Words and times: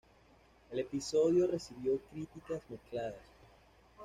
El 0.71 0.79
episodio 0.79 1.45
recibió 1.45 1.99
críticas 2.11 2.61
mezcladas. 2.71 3.21